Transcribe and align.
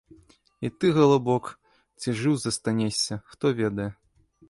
І 0.69 0.71
ты, 0.83 0.91
галубок, 0.95 1.51
ці 2.01 2.17
жыў 2.25 2.35
застанешся, 2.49 3.23
хто 3.33 3.57
ведае. 3.65 3.91